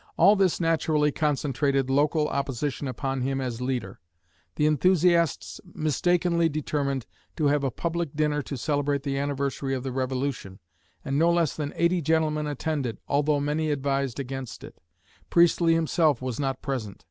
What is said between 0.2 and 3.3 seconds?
this naturally concentrated local opposition upon